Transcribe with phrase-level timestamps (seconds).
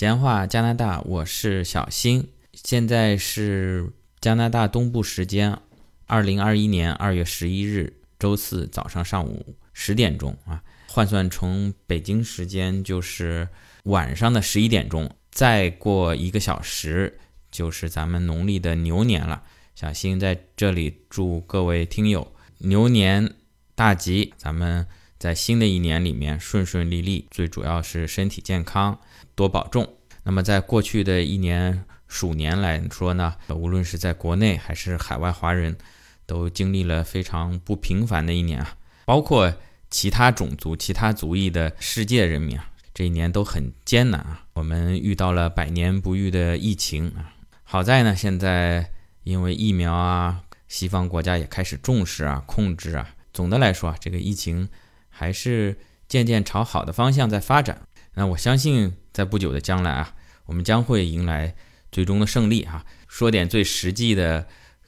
[0.00, 2.26] 闲话加拿大，我是小新。
[2.54, 5.58] 现在是加拿大东部时间
[6.06, 13.46] 二零二一年二月十一日周四早上上午十点钟啊，换算成北京时间就是
[13.82, 15.14] 晚上的十一点钟。
[15.30, 17.18] 再过一个小时
[17.50, 19.42] 就是咱们农历的牛年了。
[19.74, 23.34] 小新在这里祝各位听友牛年
[23.74, 24.86] 大吉，咱们
[25.20, 28.98] 在新的一年里面顺顺利利，最主要是身体健康。
[29.34, 29.86] 多保重。
[30.22, 35.76] 那么，在过去的一年鼠年来说呢，无论是在国内还是海外华人，
[36.24, 38.74] 都经历了非常不平凡的一年啊。
[39.04, 39.52] 包括
[39.90, 44.46] 其他种族、其他族裔的世界人民啊，这一年都很艰难啊。
[44.54, 47.34] 我们遇到了百年不遇的疫情啊。
[47.62, 48.90] 好在呢，现在
[49.24, 53.14] 因为疫苗啊，西方国家也开始重视啊、控制啊。
[53.34, 54.68] 总的来说啊，这个疫情
[55.10, 55.78] 还是
[56.08, 57.82] 渐渐朝好的方向在发展。
[58.14, 58.94] 那我相信。
[59.12, 60.14] 在不久的将来啊，
[60.46, 61.52] 我们将会迎来
[61.90, 62.86] 最终的胜利啊！
[63.08, 64.46] 说点最实际的，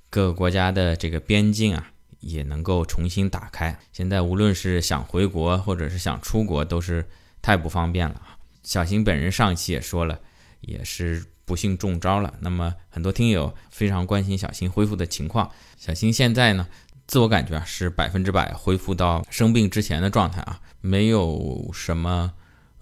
[0.08, 3.77] 各个国家的这个边境啊，也能够重新打开。
[3.92, 7.05] 现在无论是想回国或者是想出国，都是
[7.42, 8.39] 太不方便了啊！
[8.62, 10.20] 小新本人上期也说了，
[10.61, 12.33] 也是不幸中招了。
[12.39, 15.50] 那么很多听友非常关心小新恢复的情况。
[15.77, 16.68] 小新现在呢，
[17.12, 22.32] 自我感觉啊是百分之百恢复到生病之前的状态啊，没有什么。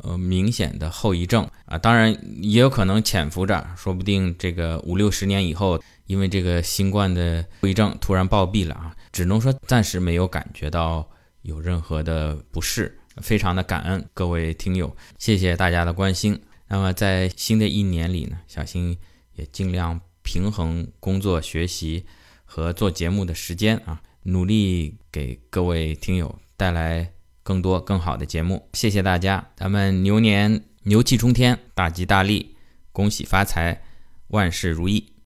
[0.02, 11.06] 呃，明显的后遗症啊，当然也有可能潜伏着，说不定这个五六十年以后，因为这个新冠的后遗症突然暴毙了啊，只能说暂时没有感觉到
[11.42, 16.40] 有任何的不适，非常的感恩各位听友，谢谢大家的关心。
[16.66, 18.96] 那么在新的一年里呢，小新
[19.34, 22.06] 也尽量平衡工作、学习
[22.46, 27.12] 和做节目的时间啊，努力给各位听友带来。
[27.42, 29.44] 更多更好的节目，谢谢大家！
[29.56, 32.54] 咱们牛年牛气冲天，大吉大利，
[32.92, 33.82] 恭喜发财，
[34.28, 35.09] 万事如意！